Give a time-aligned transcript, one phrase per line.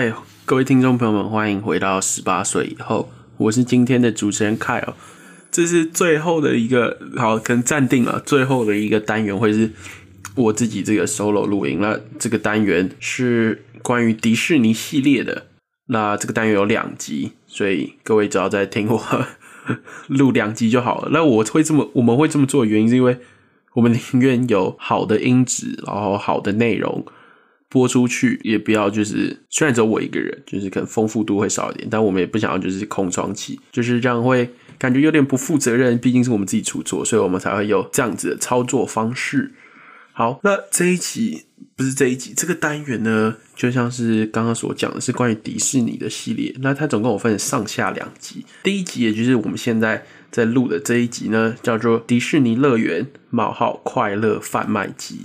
[0.00, 0.14] 嗨，
[0.44, 4.94] 各位听众朋友们，欢迎回到十八岁以后，我是今天的主持人 Kyle。
[5.50, 9.72] 这是最后的一个，好，可能暂定了，最后的一个单元会是
[10.36, 11.80] 我自己这个 solo 录音。
[11.80, 15.46] 那这个单元是关于迪士尼系列的。
[15.88, 19.26] 那这个单元有两集，所以各位只要在听我
[20.06, 21.08] 录两集就好了。
[21.10, 23.18] 那我会这么，我们会这么做的原因是因为
[23.74, 27.04] 我们宁愿有好的音质，然后好的内容。
[27.70, 35.98] 播出去也不要，就是虽然只有我一个人，就是可能丰富度会少一点，但我们也不想要就是空窗期，就是这样会感觉有点不负责任。
[35.98, 39.52] 毕竟是我们自己出错，所以我们才会有这样子的操作方式。
[40.12, 41.44] 好，那这一集
[41.76, 46.54] 不是这一集，这个单元呢，就像是刚刚所讲的，是关于迪士尼的系列。
[46.60, 55.16] 那它总共有分上下两集，第一集也就是我们现在在录的这一集呢，叫做《迪士尼乐园冒号快乐贩卖机》。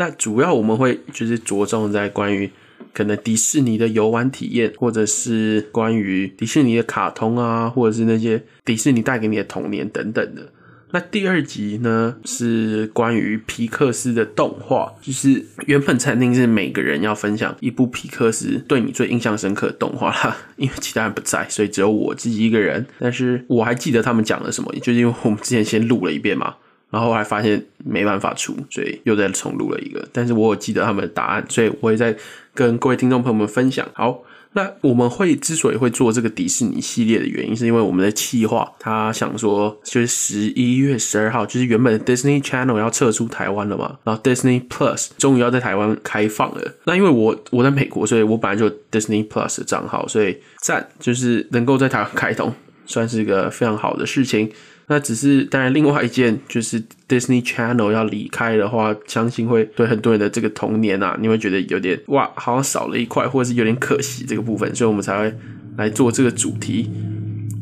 [0.00, 2.50] 那主要我们会就是着重在关于
[2.94, 10.50] 可能迪士尼的游玩体验，或者是关于迪士尼的卡通啊，或者是那些迪士尼带给你的童年等等的。
[10.92, 22.86] 那第二集呢是关于皮克斯的动画，就是原本餐厅是每个人要分享一部皮克斯对你最印象深刻的动画啦，因为其他人不在，所以只有我自己一个人。
[22.98, 26.56] 但是我还记得他们讲了什么，就是因为我们之前先录了一遍嘛。
[26.90, 30.06] 然后还发现没办法出，所以又再重录了一个。
[30.12, 32.16] 但是我有记得他们的答案，所以我也在
[32.52, 33.86] 跟各位听众朋友们分享。
[33.94, 46.74] 好，那我们会之所以会做这个迪士尼系列的原因，是因为我们的企划他想说，就是十一月十二号，就是原本 Disney Channel 要撤出台湾了嘛，然后 Disney Plus 终于要在台湾开放了。
[46.84, 52.52] 那因为我我在美国，所以我本来就有 Disney Plus 的账号，所以赞就是能够在台湾开通，
[52.84, 54.50] 算是一个非常好的事情。
[54.90, 65.32] 那只是当然，另外一件就是 Disney Channel 要离开的话，相信会对很多人的这个童年啊，你会觉得有点哇，好像少了一块，或者是有点可惜这个部分，所以我们才会
[65.76, 66.90] 来做这个主题。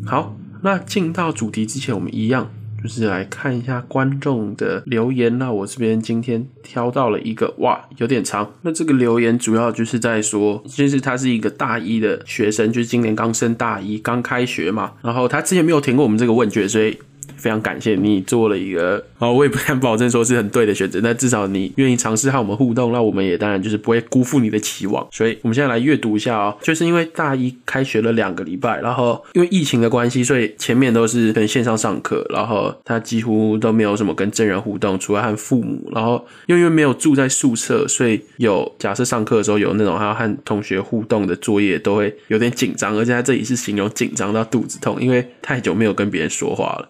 [0.06, 2.50] 好，那进到主题之前，我们一样
[2.82, 5.36] 就是来看一下观众的留言。
[5.38, 8.54] 那我这边今天挑到了一个哇，有点长。
[8.62, 14.92] 那这个留言主要就是在说，就是他是一个大一的学生，就是今年刚升大一，刚开学嘛。
[15.02, 16.97] 然后他之前没有填过我们这个问卷，所以。
[17.36, 25.06] 非常感谢你做了一个，哦，我也不敢保证说是很对的选择，但至少你愿意尝试和我们互动，那我们也当然就是不会辜负你的期望。
[25.10, 35.90] 所以，我们现在来阅读一下哦，就是因为大一开学了两个礼拜，然后因为疫情的关系，所以前面都是跟线上上课，然后他几乎都没有什么跟真人互动，除了和父母。
[35.94, 46.88] 然后因为没有住在宿舍，所以有假设上课的时候有那种还要和同学互动的作业，都会有点紧张，而且他这里是形容紧张到肚子痛，因为太久没有跟别人说话了。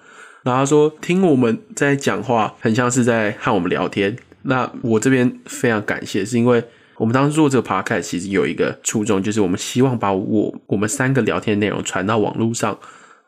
[0.49, 4.17] 然后说听我们在讲话，很像是在和我们聊天。
[4.43, 6.65] 那我这边非常感谢，是因为
[6.97, 12.79] 我们当时做这个 podcast，其实有一个初衷，就是我们希望把我我们三个聊天内容传到网络上。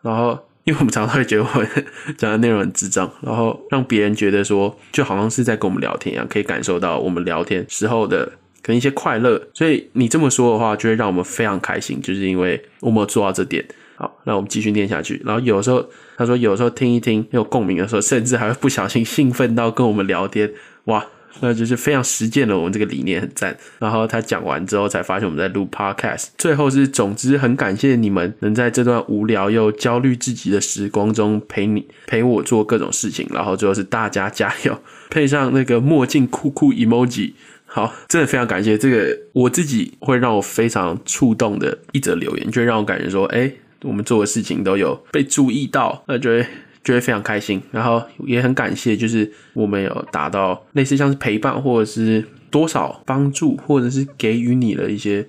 [0.01, 0.31] 然后，
[0.65, 1.69] 因为我们常常会觉得我们
[2.17, 8.25] 讲的内容很智障，然后让别人觉得说，就好像是在跟我们聊天一样，可以感受到我们聊天时候的
[8.63, 9.39] 可能一些快乐。
[9.53, 13.63] 所以你这么说的话，就会让我们非常开心，就是因为我们做到这点。
[14.01, 15.21] 好，那我们继续念下去。
[15.27, 15.85] 然后有时候
[16.17, 20.51] 他说，有时候听一听有共鸣的时候，甚至还会不小心 兴奋到跟我们聊天。
[20.85, 21.05] 哇，
[21.41, 23.55] 那就是非常实践了我们这个理念，很赞。
[23.79, 26.29] 然后他讲完之后，才发现我们在录 podcast。
[26.39, 33.29] 最后是，总之很感谢你们能在这段无聊又焦虑至极的时光中陪你陪我做各种事情。
[33.31, 37.35] 然后最后是大家加油，配上那个墨镜酷酷 emoji。
[37.67, 43.53] 好，真的非常感谢这个，我自己会让我非常触动的一则留言，就让我感觉说，哎。
[43.83, 46.47] 我们做的事情都有被注意到，那就会
[46.83, 55.27] 就会非常开心，然后也很感谢，就是我们有达到类似像是陪伴或者是多少帮助，或者是给予你的一些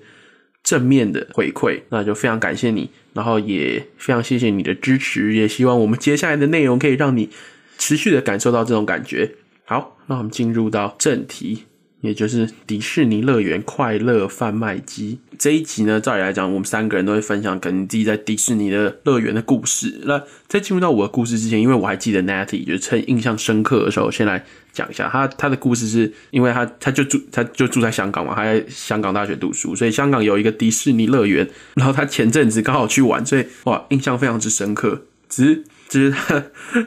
[0.62, 7.28] 正面的回馈，那就非常感谢你，然后也非常谢谢你的支持，也希望我们接下来的内容可以让你
[7.78, 9.34] 持续的感受到这种感觉。
[9.64, 11.64] 好，那我们进入到正题。
[12.02, 20.00] 也就是迪士尼乐园快乐贩卖机这一集呢，照理来讲，我们三个人都会分享可能自己在迪士尼的乐园的故事。
[20.04, 25.86] 那在进入到我的故事之前，因为我还记得 Natty，就是趁印象深刻的时候，先来讲一下他他的故事。
[25.86, 31.48] 是因为他他就住他就住在香港嘛，他在香港大学读书，所以香港有一个迪士尼乐园。
[31.74, 35.02] 然后他前阵子刚好去玩，所以哇，印象非常之深刻。
[35.28, 36.44] 只是只是他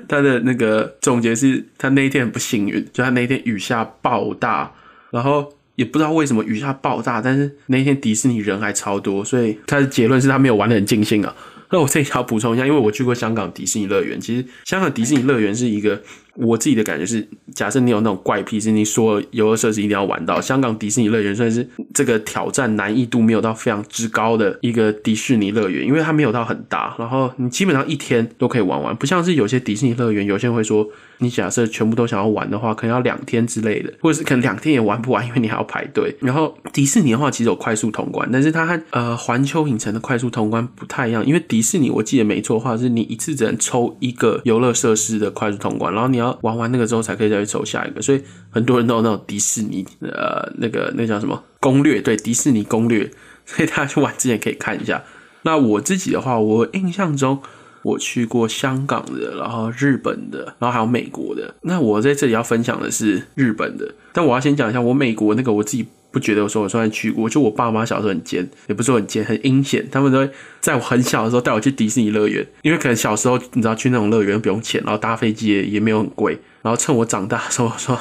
[0.07, 4.73] 他的那个总结是他那一天很不幸运，就他那一天雨下暴大。
[5.11, 11.35] 然后也不知道为什么雨下爆炸，但是那天迪士尼人还超多，所以他的结论是他没有玩的很尽兴啊。
[11.71, 16.01] 那我这里要补充一下，因为我去过香港迪士尼乐园，其实香港迪士尼乐园是一个
[16.35, 20.39] 我自己的感觉是，假设你有那种怪癖，是你说游乐设施一定要玩到。
[20.41, 30.87] 香港迪士尼乐园算是这个挑战难易度没有到非常之高的一个迪士尼乐园，因为它没有到很大，然后你基本上一天都可以玩完，不像是有些迪士尼乐园，有些人会说。
[31.19, 36.13] 你假设全部都想要玩的话，可能要两天之类的，或者是可能两天也玩不完，因为你还要排队。
[36.19, 48.01] 然后迪士尼的话，其实有快速通关，但是它和呃环球影城的快速通关不太一样，因为迪士尼我记得没错的话，是你一次只能抽一个游乐设施的快速通关，然后你要玩完那个之后才可以再去抽下一个。
[48.01, 53.11] 所以很多人都有那种迪士尼呃那个那叫什么攻略，对迪士尼攻略，
[53.45, 55.03] 所以大家去玩之前可以看一下。
[55.41, 57.41] 那我自己的话，我印象中。
[57.85, 61.53] 我去过香港的，然后日本的，然后还有美国的。
[61.61, 67.29] 那我在这里要分享的是日本的，但我要先讲一下我美国那个，我自己不觉得我说我算去过。
[67.29, 69.85] 就我爸妈小时候很奸，也不是很奸，很阴险。
[69.91, 70.29] 他们都会
[70.61, 76.39] 在我很小的时候带我去迪士尼乐园，因为可能小时候你知道去那种乐园不用钱，然后搭飞机也也没有很贵。
[76.61, 77.99] 然后趁我长大的时候说，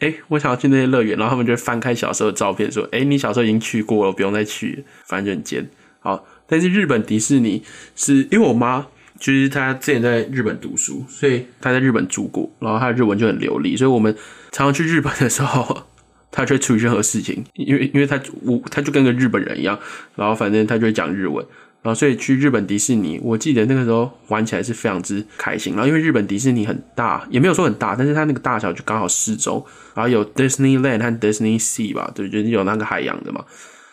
[0.00, 5.66] 哎，我想要去那些乐园，然后他们就翻开小时候的照片说，哎，你小时候已经去过了，不用再去，反正就很奸。
[6.00, 7.62] 好，但是日本迪士尼
[7.96, 8.86] 是因为我妈。
[9.16, 14.12] 就是他之前在日本读书，所以他在日本住过，然后他的日文就很流利，所以我们
[14.50, 15.86] 常常去日本的时候，
[16.36, 19.78] 他就会处理任何事情，因为因为他我他就跟个日本人一样，
[20.16, 21.36] 然后反正他就会讲日文，
[21.80, 29.64] 然后所以去日本迪士尼，我记得那个时候玩起来是非常之开心，然后因为日本迪士尼很大，也没有说很大，但是它那个大小就刚好适中，
[29.94, 33.44] 然后有 Disneyland 和 Disney Sea 吧，对，就是有那个海洋的嘛。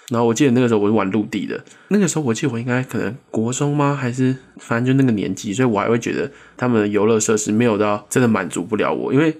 [0.09, 3.95] 然后我记得那个时候我是玩陆地的，那个时候我记得我应该可能国中吗？
[3.95, 9.13] 还是反正就那个年纪，所以我还会觉得他们的游乐设施没有到真的满足不了我。
[9.13, 9.33] 因为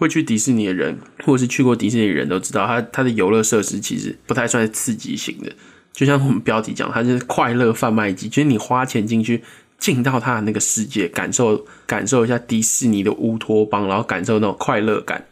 [0.00, 5.52] 会去迪士尼的人，或者是去过迪士尼的人都知道，他他的游乐设施其实不太算是刺激型的。
[5.92, 9.42] 就像我们标题讲，它是快乐贩卖机，就是你花钱进去，
[9.78, 15.22] 进到他的那个世界，感受感受一下迪士尼的乌托邦，然后感受那种快乐感。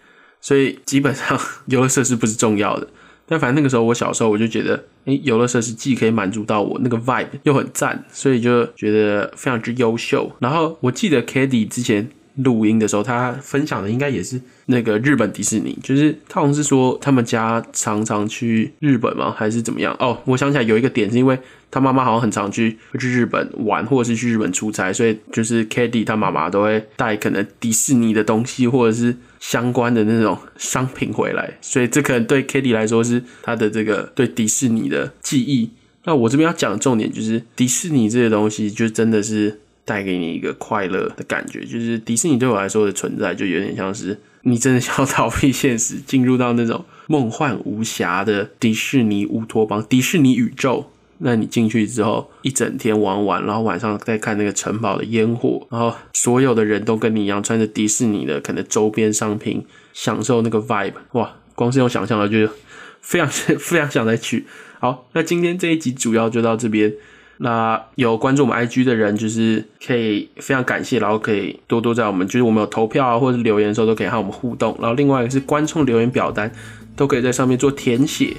[0.42, 2.86] 所以基本上 游乐设施不是重要的。
[3.26, 10.30] 但反正那个时候我小时候我就觉得，诶，游乐设施既可以满足到我那个 vibe，又很赞，所以就觉得非常之优秀。
[10.40, 19.94] 然后我记得 k a d y 之前录音的时候，他分享的应该也是那个日本迪士尼，就是他好像是说他们家常常去日本吗，还是怎么样？
[19.98, 21.38] 哦，我想起来有一个点是因为。
[21.70, 35.68] 他妈妈好像很常去去日本玩，或者是去日本出差，所以就是 k a d y 他妈妈都会带可能迪士尼的东西，或者是相关的那种商品回来，所以这可能对 k a d y 来说是他的这个对迪士尼的记忆。
[36.04, 41.64] 那我这边要讲重点就是迪士尼这些东西，就真的是带给你一个快乐的感觉。
[41.64, 50.90] 就是迪士尼对我来说的存在，就有点像是你真的想要逃避现实，进入到那种梦幻无暇的迪士尼乌托邦、迪士尼宇宙。
[51.20, 61.34] 那你进去之后，一整天玩完，然后晚上再看那个城堡的烟火，然后所有的人都跟你一样穿着迪士尼的可能周边商品，享受那个 vibe，哇！
[61.56, 62.52] 光是用想象的，就
[63.00, 63.26] 非常
[63.58, 64.46] 非常想再去。
[64.78, 66.94] 好，那今天这一集主要就到这边。
[67.38, 74.76] 那有关注我们 IG 的人，就是可以非常感谢，然后可以多多在我们就是我们有投票啊，或者留言的时候都可以和我们互动。
[74.80, 76.50] 然后另外一个是观众留言表单，
[76.96, 78.34] 都可以在上面做填写。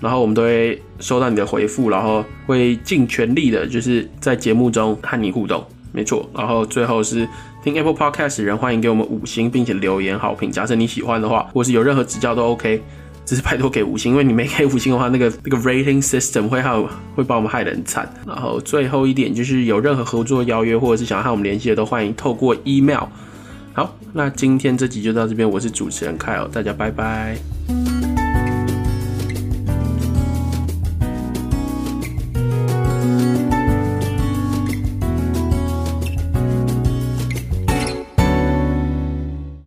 [0.00, 6.28] 然后我们都会收到你的回复，然后会尽全力的，就是在节目中和你互动，没错。
[6.34, 7.26] 然后最后是
[7.62, 10.50] 听 Apple Podcast 人，欢迎给我们五星，并且留言好评。
[10.50, 12.82] 假设你喜欢的话，或是有任何指教都 OK，
[13.24, 16.70] 只是拜托给五星，因为你没给五星的话，那个那个 rating system 会害
[17.14, 18.08] 会把我们害得很惨。
[18.26, 23.04] 然后最后一点就是有任何合作邀约，或者是想要和我们联系的，都欢迎透过 email。
[23.72, 27.93] 好，那今天这集就到这边，我是主持人 Kyle，大家拜拜。